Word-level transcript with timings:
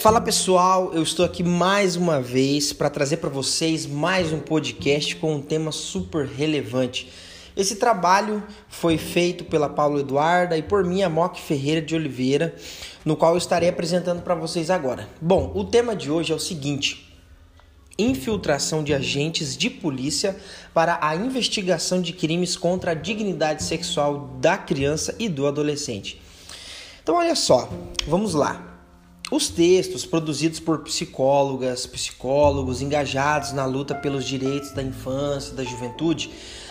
Fala 0.00 0.20
pessoal, 0.20 0.92
eu 0.94 1.02
estou 1.02 1.24
aqui 1.24 1.42
mais 1.42 1.96
uma 1.96 2.20
vez 2.22 2.72
para 2.72 2.88
trazer 2.88 3.16
para 3.16 3.28
vocês 3.28 3.84
mais 3.84 4.32
um 4.32 4.38
podcast 4.38 5.16
com 5.16 5.34
um 5.34 5.42
tema 5.42 5.72
super 5.72 6.24
relevante. 6.24 7.10
Esse 7.56 7.74
trabalho 7.74 8.40
foi 8.68 8.96
feito 8.96 9.42
pela 9.42 9.68
Paulo 9.68 9.98
Eduarda 9.98 10.56
e 10.56 10.62
por 10.62 10.84
mim, 10.84 11.02
a 11.02 11.08
Mock 11.08 11.40
Ferreira 11.40 11.82
de 11.82 11.96
Oliveira, 11.96 12.54
no 13.04 13.16
qual 13.16 13.32
eu 13.32 13.38
estarei 13.38 13.68
apresentando 13.68 14.22
para 14.22 14.36
vocês 14.36 14.70
agora. 14.70 15.08
Bom, 15.20 15.50
o 15.52 15.64
tema 15.64 15.96
de 15.96 16.08
hoje 16.12 16.32
é 16.32 16.36
o 16.36 16.38
seguinte: 16.38 17.12
infiltração 17.98 18.84
de 18.84 18.94
agentes 18.94 19.56
de 19.56 19.68
polícia 19.68 20.36
para 20.72 21.00
a 21.02 21.16
investigação 21.16 22.00
de 22.00 22.12
crimes 22.12 22.56
contra 22.56 22.92
a 22.92 22.94
dignidade 22.94 23.64
sexual 23.64 24.30
da 24.40 24.56
criança 24.56 25.16
e 25.18 25.28
do 25.28 25.44
adolescente. 25.44 26.22
Então, 27.02 27.16
olha 27.16 27.34
só, 27.34 27.68
vamos 28.06 28.32
lá. 28.32 28.77
Os 29.30 29.50
textos 29.50 30.06
produzidos 30.06 30.58
por 30.58 30.78
psicólogas, 30.78 31.84
psicólogos 31.84 32.80
engajados 32.80 33.52
na 33.52 33.66
luta 33.66 33.94
pelos 33.94 34.24
direitos 34.24 34.70
da 34.70 34.82
infância 34.82 35.52
e 35.52 35.54
da 35.54 35.64
juventude 35.64 36.30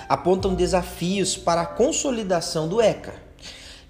apontam 0.09 0.55
desafios 0.55 1.37
para 1.37 1.61
a 1.61 1.65
consolidação 1.67 2.67
do 2.67 2.81
ECA. 2.81 3.13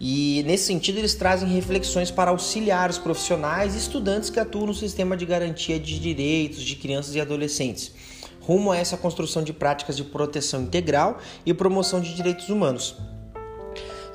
E 0.01 0.43
nesse 0.45 0.65
sentido, 0.65 0.97
eles 0.97 1.15
trazem 1.15 1.47
reflexões 1.47 2.11
para 2.11 2.29
auxiliar 2.29 2.89
os 2.89 2.97
profissionais 2.97 3.73
e 3.73 3.77
estudantes 3.77 4.29
que 4.29 4.39
atuam 4.39 4.67
no 4.67 4.73
sistema 4.73 5.15
de 5.15 5.25
garantia 5.25 5.79
de 5.79 5.97
direitos 5.97 6.61
de 6.61 6.75
crianças 6.75 7.15
e 7.15 7.21
adolescentes, 7.21 7.93
rumo 8.41 8.73
a 8.73 8.77
essa 8.77 8.97
construção 8.97 9.43
de 9.43 9.53
práticas 9.53 9.95
de 9.95 10.03
proteção 10.03 10.63
integral 10.63 11.19
e 11.45 11.53
promoção 11.53 12.01
de 12.01 12.13
direitos 12.13 12.49
humanos. 12.49 12.97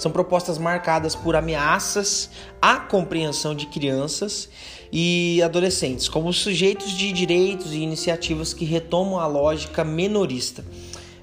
São 0.03 0.11
propostas 0.11 0.59
marcadas 0.59 1.15
por 1.15 1.37
ameaças 1.37 2.29
à 2.61 2.75
compreensão 2.75 3.55
de 3.55 3.67
crianças 3.67 4.49
e 4.93 5.41
adolescentes 5.41 6.09
como 6.09 6.33
sujeitos 6.33 6.91
de 6.91 7.13
direitos 7.13 7.73
e 7.73 7.77
iniciativas 7.77 8.53
que 8.53 8.65
retomam 8.65 9.21
a 9.21 9.29
lógica 9.29 9.85
menorista. 9.85 10.65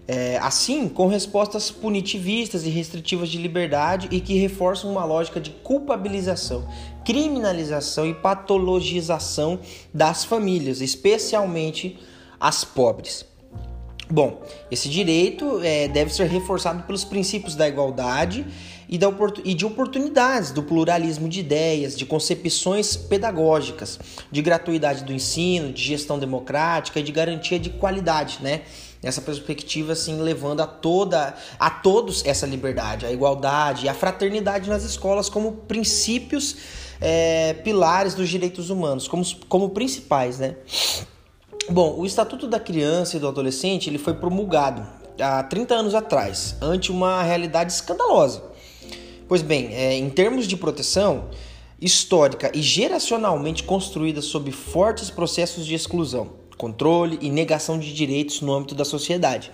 É, 0.08 0.38
assim, 0.38 0.88
com 0.88 1.08
respostas 1.08 1.70
punitivistas 1.70 2.66
e 2.66 2.70
restritivas 2.70 3.28
de 3.28 3.38
liberdade 3.38 4.08
e 4.12 4.22
que 4.22 4.36
reforçam 4.36 4.90
uma 4.90 5.04
lógica 5.04 5.42
de 5.42 5.50
culpabilização, 5.50 6.66
criminalização 7.04 8.08
e 8.08 8.14
patologização 8.14 9.60
das 9.94 10.24
famílias, 10.24 10.80
especialmente 10.80 12.00
as 12.40 12.64
pobres. 12.64 13.29
Bom, 14.12 14.42
esse 14.72 14.90
direito 14.90 15.62
é, 15.64 15.88
deve 15.88 16.12
ser 16.12 16.28
reforçado 16.28 16.82
pelos 16.82 17.04
princípios 17.04 17.56
da 17.56 17.68
igualdade 17.68 18.44
e, 18.90 18.98
da, 18.98 19.08
e 19.46 19.54
de 19.54 19.68
oportunidades, 19.68 20.50
do 20.50 20.64
pluralismo 20.64 21.30
de 21.30 21.42
ideias, 21.42 21.96
de 21.96 22.08
concepções 22.08 22.98
pedagógicas, 22.98 24.00
de 24.32 24.42
gratuidade 24.42 25.04
do 25.04 25.14
ensino, 25.14 25.72
de 25.72 25.84
gestão 25.84 26.18
democrática 26.18 27.00
e 27.00 27.04
de 27.04 27.12
garantia 27.12 27.60
de 27.60 27.70
qualidade, 27.70 28.40
né? 28.42 28.64
Nessa 29.02 29.22
perspectiva, 29.22 29.94
assim, 29.94 30.20
levando 30.20 30.62
a 30.62 30.68
toda 30.68 31.36
a 31.60 31.70
todos 31.70 32.26
essa 32.26 32.48
liberdade, 32.48 33.06
a 33.06 33.12
igualdade 33.12 33.86
e 33.86 33.90
a 33.90 33.94
fraternidade 33.94 34.68
nas 34.70 34.84
escolas 34.84 35.30
como 35.30 35.52
princípios 35.52 36.58
é, 37.00 37.54
pilares 37.54 38.16
dos 38.16 38.28
direitos 38.28 38.72
humanos, 38.72 39.08
como, 39.08 39.24
como 39.48 39.70
principais, 39.70 40.40
né? 40.40 40.56
Bom, 41.72 42.00
o 42.00 42.06
Estatuto 42.06 42.48
da 42.48 42.60
Criança 42.60 43.16
e 43.16 43.20
do 43.20 43.28
Adolescente 43.28 43.92
ele 43.92 44.00
foi 44.00 44.16
promulgado 44.16 44.88
há 45.20 45.44
30 45.44 45.76
anos 45.76 45.94
atrás, 45.94 46.56
ante 46.60 46.92
uma 46.92 47.22
realidade 47.22 47.72
escandalosa. 47.72 48.42
Pois 49.28 49.44
bem, 49.44 49.68
é, 49.72 49.94
em 49.94 50.10
termos 50.10 50.48
de 50.48 50.58
proteção 50.58 51.30
histórica 51.80 52.52
e 52.56 52.62
geracionalmente 52.64 53.64
construída 53.64 54.20
sob 54.20 54.52
fortes 54.52 55.12
processos 55.12 55.64
de 55.64 55.76
exclusão, 55.76 56.32
controle 56.58 57.20
e 57.22 57.30
negação 57.30 57.78
de 57.78 57.94
direitos 57.94 58.42
no 58.42 58.52
âmbito 58.52 58.74
da 58.74 58.84
sociedade, 58.84 59.52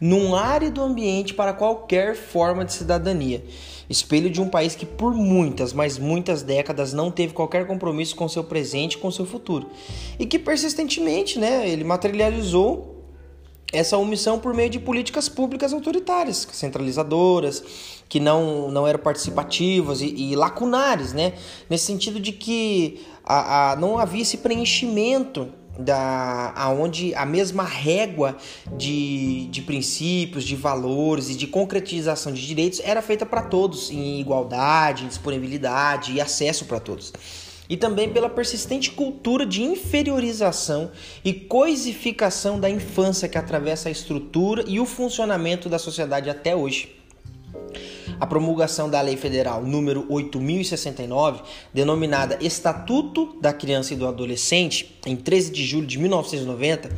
num 0.00 0.34
árido 0.34 0.82
ambiente 0.82 1.34
para 1.34 1.52
qualquer 1.52 2.14
forma 2.14 2.64
de 2.64 2.72
cidadania 2.72 3.42
espelho 3.88 4.28
de 4.28 4.40
um 4.40 4.48
país 4.48 4.74
que 4.74 4.84
por 4.84 5.14
muitas, 5.14 5.72
mas 5.72 5.98
muitas 5.98 6.42
décadas 6.42 6.92
não 6.92 7.10
teve 7.10 7.32
qualquer 7.32 7.66
compromisso 7.66 8.16
com 8.16 8.28
seu 8.28 8.42
presente 8.42 8.94
e 8.94 8.98
com 8.98 9.10
seu 9.10 9.24
futuro. 9.24 9.68
E 10.18 10.26
que 10.26 10.38
persistentemente, 10.38 11.38
né, 11.38 11.68
ele 11.68 11.84
materializou 11.84 12.94
essa 13.72 13.96
omissão 13.96 14.38
por 14.38 14.54
meio 14.54 14.70
de 14.70 14.78
políticas 14.78 15.28
públicas 15.28 15.72
autoritárias, 15.72 16.46
centralizadoras, 16.52 17.62
que 18.08 18.20
não, 18.20 18.70
não 18.70 18.86
eram 18.86 19.00
participativas 19.00 20.00
e, 20.00 20.06
e 20.06 20.36
lacunares, 20.36 21.12
né? 21.12 21.32
Nesse 21.68 21.86
sentido 21.86 22.20
de 22.20 22.30
que 22.30 23.04
a, 23.24 23.72
a, 23.72 23.76
não 23.76 23.98
havia 23.98 24.22
esse 24.22 24.38
preenchimento 24.38 25.48
da 25.78 26.52
aonde 26.56 27.14
a 27.14 27.26
mesma 27.26 27.64
régua 27.64 28.36
de, 28.76 29.46
de 29.46 29.62
princípios, 29.62 30.44
de 30.44 30.56
valores 30.56 31.30
e 31.30 31.34
de 31.34 31.46
concretização 31.46 32.32
de 32.32 32.46
direitos 32.46 32.80
era 32.84 33.02
feita 33.02 33.26
para 33.26 33.42
todos, 33.42 33.90
em 33.90 34.20
igualdade, 34.20 35.04
em 35.04 35.08
disponibilidade 35.08 36.12
e 36.12 36.20
acesso 36.20 36.64
para 36.64 36.80
todos. 36.80 37.12
E 37.68 37.76
também 37.76 38.08
pela 38.08 38.28
persistente 38.28 38.90
cultura 38.92 39.44
de 39.44 39.62
inferiorização 39.62 40.90
e 41.24 41.32
coisificação 41.32 42.60
da 42.60 42.70
infância 42.70 43.28
que 43.28 43.36
atravessa 43.36 43.88
a 43.88 43.92
estrutura 43.92 44.64
e 44.66 44.78
o 44.78 44.86
funcionamento 44.86 45.68
da 45.68 45.78
sociedade 45.78 46.30
até 46.30 46.54
hoje 46.54 46.95
a 48.20 48.26
promulgação 48.26 48.88
da 48.88 49.00
Lei 49.00 49.16
Federal 49.16 49.62
número 49.62 50.06
8069, 50.08 51.42
denominada 51.72 52.38
Estatuto 52.40 53.36
da 53.40 53.52
Criança 53.52 53.94
e 53.94 53.96
do 53.96 54.06
Adolescente, 54.06 54.98
em 55.04 55.16
13 55.16 55.50
de 55.50 55.64
julho 55.64 55.86
de 55.86 55.98
1990, 55.98 56.90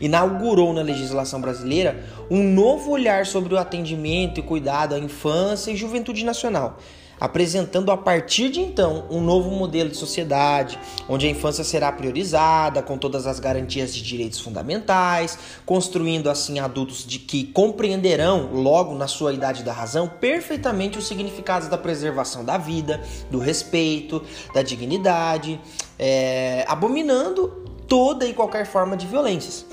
inaugurou 0.00 0.72
na 0.72 0.82
legislação 0.82 1.40
brasileira 1.40 2.04
um 2.30 2.42
novo 2.42 2.90
olhar 2.90 3.26
sobre 3.26 3.54
o 3.54 3.58
atendimento 3.58 4.40
e 4.40 4.42
cuidado 4.42 4.94
à 4.94 4.98
infância 4.98 5.70
e 5.70 5.76
juventude 5.76 6.24
nacional 6.24 6.78
apresentando 7.20 7.90
a 7.90 7.96
partir 7.96 8.50
de 8.50 8.60
então 8.60 9.06
um 9.10 9.20
novo 9.20 9.50
modelo 9.50 9.90
de 9.90 9.96
sociedade, 9.96 10.78
onde 11.08 11.26
a 11.26 11.30
infância 11.30 11.64
será 11.64 11.90
priorizada, 11.92 12.82
com 12.82 12.98
todas 12.98 13.26
as 13.26 13.40
garantias 13.40 13.94
de 13.94 14.02
direitos 14.02 14.40
fundamentais, 14.40 15.38
construindo 15.64 16.28
assim 16.28 16.58
adultos 16.58 17.06
de 17.06 17.18
que 17.18 17.44
compreenderão, 17.44 18.50
logo 18.52 18.94
na 18.94 19.06
sua 19.06 19.32
idade 19.32 19.62
da 19.62 19.72
razão, 19.72 20.08
perfeitamente 20.08 20.98
os 20.98 21.06
significados 21.06 21.68
da 21.68 21.78
preservação 21.78 22.44
da 22.44 22.58
vida, 22.58 23.00
do 23.30 23.38
respeito, 23.38 24.22
da 24.54 24.62
dignidade, 24.62 25.60
é, 25.98 26.64
abominando 26.68 27.48
toda 27.88 28.26
e 28.26 28.34
qualquer 28.34 28.66
forma 28.66 28.96
de 28.96 29.06
violências. 29.06 29.64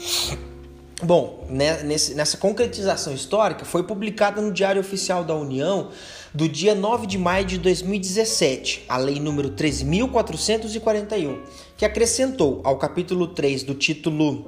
Bom, 1.03 1.45
né, 1.49 1.83
nessa 1.83 2.37
concretização 2.37 3.13
histórica, 3.13 3.65
foi 3.65 3.83
publicada 3.83 4.41
no 4.41 4.53
Diário 4.53 4.79
Oficial 4.79 5.21
da 5.21 5.35
União 5.35 5.89
do 6.33 6.47
dia 6.47 6.73
9 6.73 7.05
de 7.05 7.17
maio 7.17 7.45
de 7.45 7.57
2017, 7.57 8.85
a 8.87 8.95
Lei 8.95 9.19
número 9.19 9.49
3.441, 9.49 11.41
que 11.75 11.83
acrescentou 11.83 12.61
ao 12.63 12.77
capítulo 12.77 13.27
3 13.27 13.63
do 13.63 13.75
título 13.75 14.45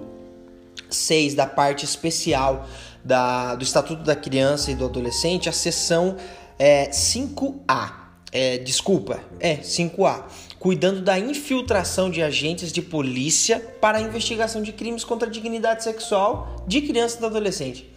6 0.90 1.36
da 1.36 1.46
parte 1.46 1.84
especial 1.84 2.66
da, 3.04 3.56
do 3.56 3.64
Estatuto 3.64 4.04
da 4.04 4.16
Criança 4.16 4.72
e 4.72 4.76
do 4.76 4.86
Adolescente 4.86 5.50
a 5.50 5.52
seção 5.52 6.16
é, 6.58 6.90
5A. 6.90 8.05
É, 8.32 8.58
desculpa, 8.58 9.20
é 9.40 9.58
5A, 9.58 10.24
cuidando 10.60 11.02
da 11.02 11.18
infiltração 11.18 12.10
de 12.10 12.22
agentes 12.22 12.72
de 12.72 12.82
polícia 12.82 13.60
para 13.80 14.00
a 14.00 14.02
investigação 14.02 14.62
de 14.62 14.74
crimes 14.74 15.04
contra 15.04 15.28
a 15.28 15.32
dignidade 15.32 15.84
sexual 15.84 16.66
de 16.68 16.82
criança 16.82 17.18
e 17.18 17.20
do 17.22 17.28
adolescente. 17.28 17.90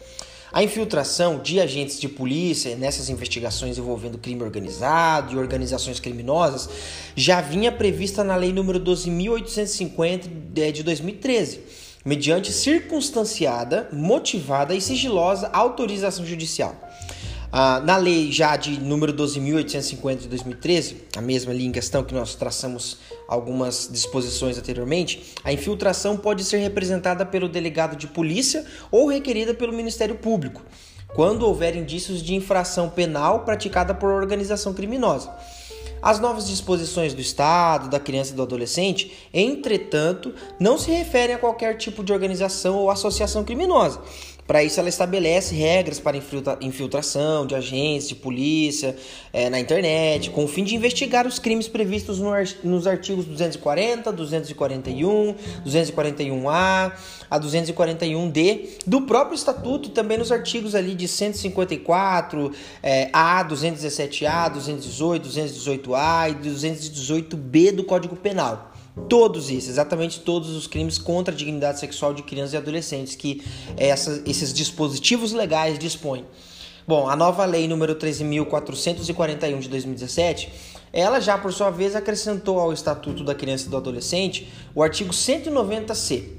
A 0.51 0.63
infiltração 0.63 1.41
de 1.41 1.61
agentes 1.61 2.01
de 2.01 2.09
polícia 2.09 2.75
nessas 2.75 3.11
investigações 3.11 3.77
envolvendo 3.77 4.17
crime 4.17 4.43
organizado 4.43 5.35
e 5.35 5.39
organizações 5.39 6.01
criminosas 6.01 6.69
já 7.15 7.41
vinha 7.41 7.71
prevista 7.71 8.25
na 8.25 8.35
Lei 8.35 8.51
nº 8.51 8.79
12.850 8.83 10.73
de 10.73 10.83
2013, 10.83 11.61
mediante 12.03 12.51
circunstanciada, 12.51 13.89
motivada 13.93 14.75
e 14.75 14.81
sigilosa 14.81 15.51
autorização 15.53 16.25
judicial. 16.25 16.75
Ah, 17.51 17.81
na 17.81 17.97
lei 17.97 18.31
já 18.31 18.57
de 18.57 18.79
número 18.79 19.13
12.850 19.15 20.19
de 20.19 20.29
2013, 20.29 21.05
a 21.17 21.21
mesma 21.23 21.51
ali 21.51 21.65
em 21.65 21.73
questão 21.73 22.05
que 22.05 22.13
nós 22.13 22.35
traçamos 22.35 22.99
algumas 23.27 23.89
disposições 23.91 24.59
anteriormente, 24.59 25.35
a 25.43 25.51
infiltração 25.51 26.17
pode 26.17 26.45
ser 26.45 26.59
representada 26.59 27.25
pelo 27.25 27.49
delegado 27.49 27.97
de 27.97 28.07
polícia 28.07 28.67
ou 28.91 29.09
requerida 29.09 29.55
pelo 29.55 29.73
Ministério 29.73 30.17
Público, 30.17 30.63
quando 31.15 31.47
houver 31.47 31.75
indícios 31.75 32.23
de 32.23 32.35
infração 32.35 32.91
penal 32.91 33.45
praticada 33.45 33.95
por 33.95 34.11
organização 34.11 34.75
criminosa. 34.75 35.35
As 36.03 36.21
novas 36.21 36.47
disposições 36.47 37.13
do 37.13 37.21
Estado, 37.21 37.89
da 37.89 37.99
criança 37.99 38.33
e 38.33 38.37
do 38.37 38.43
adolescente, 38.43 39.29
entretanto, 39.33 40.33
não 40.61 40.79
se 40.79 40.91
referem 40.91 41.35
a 41.35 41.39
qualquer 41.39 41.77
tipo 41.77 42.05
de 42.05 42.13
organização 42.13 42.77
ou 42.77 42.91
associação 42.91 43.43
criminosa, 43.43 44.01
Para 44.49 44.65
isso, 44.65 44.81
ela 44.81 44.89
estabelece 44.89 45.55
regras 45.55 46.01
para 46.01 46.17
infiltração 46.63 47.47
de 47.47 47.55
agentes 47.55 48.09
de 48.09 48.15
polícia 48.15 48.97
é, 49.31 49.51
na 49.51 49.61
internet, 49.61 50.31
com 50.31 50.43
o 50.43 50.49
fim 50.49 50.65
de 50.65 50.75
investigar 50.75 51.27
os 51.27 51.39
crimes 51.39 51.69
previstos 51.69 52.19
no, 52.19 52.31
nos 52.65 52.87
artigos 52.87 53.27
240, 53.27 54.11
241, 54.11 55.35
241A, 55.67 56.93
a 57.31 57.39
241D 57.39 58.69
do 58.87 59.03
próprio 59.03 59.35
estatuto, 59.35 59.91
também 59.91 60.17
nos 60.17 60.33
artigos 60.33 60.75
ali 60.75 60.95
de 60.95 61.07
154, 61.07 62.51
é, 62.83 63.11
A, 63.13 63.45
217A, 63.45 64.51
218, 64.51 65.29
218A 65.29 66.31
e 66.31 66.49
218B 66.49 67.73
do 67.73 67.85
Código 67.85 68.17
Penal. 68.17 68.73
Todos 69.09 69.51
isso, 69.51 69.69
exatamente 69.69 70.21
todos 70.21 70.51
os 70.51 70.67
crimes 70.67 70.99
contra 70.99 71.35
a 71.35 71.37
dignidade 71.37 71.79
sexual 71.79 72.15
de 72.15 72.23
crianças 72.23 72.55
e 72.55 72.57
adolescentes 72.57 73.15
que 73.15 73.43
essa, 73.77 74.23
esses 74.27 74.53
dispositivos 74.53 75.33
legais 75.33 75.79
dispõem. 75.79 76.25
Bom, 76.87 77.07
a 77.07 77.15
nova 77.15 77.45
lei 77.45 77.69
número 77.69 77.95
13.441 77.95 79.59
de 79.59 79.69
2017, 79.69 80.51
ela 80.91 81.21
já 81.21 81.37
por 81.37 81.53
sua 81.53 81.69
vez 81.69 81.95
acrescentou 81.95 82.59
ao 82.59 82.73
Estatuto 82.73 83.23
da 83.23 83.35
Criança 83.35 83.67
e 83.67 83.69
do 83.69 83.77
Adolescente 83.77 84.49
o 84.75 84.83
artigo 84.83 85.11
190C, 85.11 86.38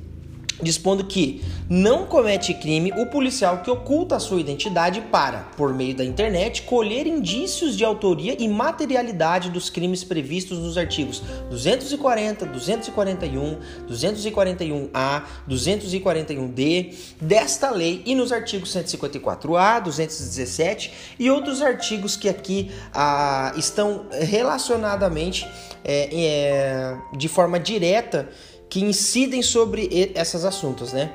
dispondo 0.61 1.05
que 1.05 1.43
não 1.69 2.05
comete 2.05 2.53
crime 2.53 2.91
o 2.97 3.05
policial 3.05 3.59
que 3.59 3.69
oculta 3.69 4.19
sua 4.19 4.39
identidade 4.39 5.01
para, 5.01 5.39
por 5.55 5.73
meio 5.73 5.95
da 5.95 6.03
internet, 6.03 6.63
colher 6.63 7.07
indícios 7.07 7.77
de 7.77 7.85
autoria 7.85 8.35
e 8.39 8.47
materialidade 8.47 9.49
dos 9.49 9.69
crimes 9.69 10.03
previstos 10.03 10.59
nos 10.59 10.77
artigos 10.77 11.21
240, 11.49 12.45
241, 12.45 13.57
241A, 13.89 15.23
241D 15.47 16.93
desta 17.21 17.69
lei 17.69 18.01
e 18.05 18.15
nos 18.15 18.31
artigos 18.31 18.75
154A, 18.75 19.81
217 19.81 20.91
e 21.17 21.29
outros 21.29 21.61
artigos 21.61 22.15
que 22.15 22.27
aqui 22.27 22.71
ah, 22.93 23.53
estão 23.55 24.07
relacionadamente 24.11 25.47
é, 25.83 26.09
é, 26.11 26.97
de 27.15 27.27
forma 27.27 27.59
direta 27.59 28.29
que 28.69 28.81
incidem 28.81 29.41
sobre 29.41 29.89
esses 30.15 30.45
assuntos, 30.45 30.93
né? 30.93 31.11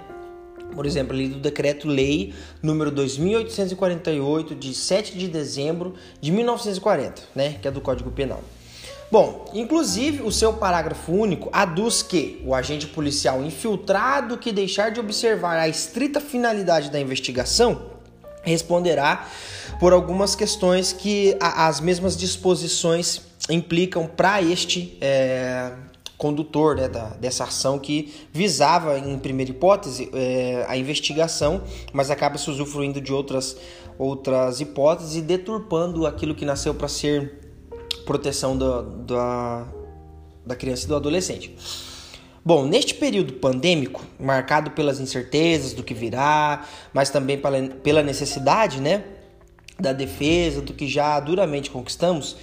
Por 0.74 0.86
exemplo, 0.86 1.14
ali 1.14 1.28
do 1.28 1.38
decreto-lei 1.38 2.34
número 2.60 2.90
2848 2.90 4.54
de 4.56 4.74
7 4.74 5.16
de 5.16 5.28
dezembro 5.28 5.94
de 6.20 6.32
1940, 6.32 7.22
né, 7.34 7.56
que 7.62 7.68
é 7.68 7.70
do 7.70 7.80
Código 7.80 8.10
Penal. 8.10 8.42
Bom, 9.10 9.48
inclusive 9.54 10.22
o 10.22 10.32
seu 10.32 10.54
parágrafo 10.54 11.12
único 11.12 11.48
aduz 11.52 12.02
que 12.02 12.42
o 12.44 12.52
agente 12.52 12.88
policial 12.88 13.44
infiltrado 13.44 14.36
que 14.36 14.50
deixar 14.50 14.90
de 14.90 14.98
observar 14.98 15.60
a 15.60 15.68
estrita 15.68 16.20
finalidade 16.20 16.90
da 16.90 16.98
investigação 16.98 17.92
responderá 18.42 19.28
por 19.78 19.92
algumas 19.92 20.34
questões 20.34 20.92
que 20.92 21.36
as 21.40 21.80
mesmas 21.80 22.16
disposições 22.16 23.20
implicam 23.48 24.06
para 24.06 24.42
este 24.42 24.96
é, 25.00 25.72
condutor 26.24 26.76
né, 26.76 26.88
da, 26.88 27.08
dessa 27.20 27.44
ação 27.44 27.78
que 27.78 28.14
visava, 28.32 28.98
em 28.98 29.18
primeira 29.18 29.50
hipótese, 29.50 30.08
é, 30.14 30.64
a 30.66 30.74
investigação, 30.74 31.62
mas 31.92 32.10
acaba 32.10 32.38
se 32.38 32.48
usufruindo 32.48 32.98
de 32.98 33.12
outras, 33.12 33.54
outras 33.98 34.58
hipóteses 34.58 35.16
e 35.16 35.20
deturpando 35.20 36.06
aquilo 36.06 36.34
que 36.34 36.46
nasceu 36.46 36.72
para 36.72 36.88
ser 36.88 37.40
proteção 38.06 38.56
do, 38.56 38.82
da, 39.04 39.66
da 40.46 40.56
criança 40.56 40.86
e 40.86 40.88
do 40.88 40.96
adolescente. 40.96 41.54
Bom, 42.42 42.64
neste 42.64 42.94
período 42.94 43.34
pandêmico, 43.34 44.02
marcado 44.18 44.70
pelas 44.70 45.00
incertezas 45.00 45.74
do 45.74 45.82
que 45.82 45.92
virá, 45.92 46.66
mas 46.94 47.10
também 47.10 47.38
pela 47.82 48.02
necessidade 48.02 48.80
né, 48.80 49.04
da 49.78 49.92
defesa 49.92 50.62
do 50.62 50.72
que 50.72 50.88
já 50.88 51.20
duramente 51.20 51.70
conquistamos, 51.70 52.34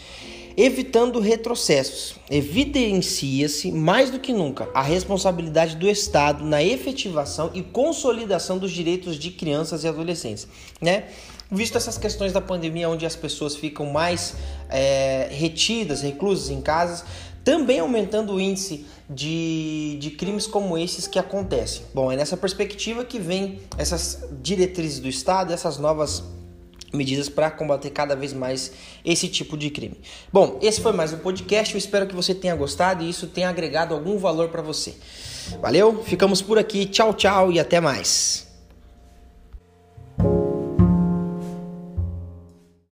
evitando 0.56 1.20
retrocessos. 1.20 2.16
Evidencia-se 2.30 3.72
mais 3.72 4.10
do 4.10 4.20
que 4.20 4.34
nunca 4.34 4.70
a 4.74 4.82
responsabilidade 4.82 5.76
do 5.76 5.90
Estado 5.90 6.44
na 6.44 6.64
efetivação 6.64 7.52
e 7.54 7.62
consolidação 7.62 8.58
dos 8.58 8.72
direitos 8.72 9.18
de 9.18 9.32
crianças 9.32 9.84
e 9.84 9.88
adolescentes, 9.88 10.48
né? 10.80 11.06
Visto 11.54 11.78
essas 11.78 11.98
questões 11.98 12.32
da 12.32 12.40
pandemia, 12.40 12.88
onde 12.88 13.06
as 13.06 13.16
pessoas 13.16 13.58
ficam 13.58 13.86
mais 13.88 14.36
é, 14.70 15.28
retidas, 15.32 16.02
reclusas 16.02 16.50
em 16.50 16.62
casas, 16.62 17.04
também 17.44 17.80
aumentando 17.80 18.34
o 18.34 18.40
índice 18.40 18.86
de, 19.10 19.98
de 20.00 20.12
crimes 20.12 20.48
como 20.48 20.78
esses 20.78 21.08
que 21.08 21.20
acontecem. 21.20 21.82
Bom, 21.94 22.12
é 22.12 22.16
nessa 22.16 22.38
perspectiva 22.38 23.04
que 23.04 23.20
vem 23.20 23.60
essas 23.78 24.24
diretrizes 24.42 25.00
do 25.00 25.10
Estado, 25.10 25.52
essas 25.52 25.78
novas 25.78 26.24
medidas 26.94 27.30
para 27.30 27.50
combater 27.50 27.90
cada 27.90 28.16
vez 28.16 28.34
mais 28.34 28.72
esse 29.04 29.28
tipo 29.28 29.58
de 29.58 29.70
crime. 29.70 30.00
Bom, 30.32 30.60
esse 30.62 30.82
foi 30.82 30.92
mais 30.92 31.14
um 31.14 31.18
podcast. 31.18 31.74
Eu 31.74 31.78
espero 31.78 32.08
que 32.08 32.16
você 32.16 32.36
tenha 32.36 32.56
gostado 32.56 33.04
e 33.04 33.10
isso 33.10 33.28
tenha 33.28 33.50
agregado 33.50 33.94
algum 33.94 34.18
valor 34.18 34.50
para 34.50 34.62
você. 34.62 34.94
Valeu, 35.62 36.04
ficamos 36.04 36.42
por 36.42 36.58
aqui. 36.60 36.86
Tchau, 36.86 37.14
tchau 37.14 37.52
e 37.52 37.60
até 37.60 37.80
mais. 37.80 38.51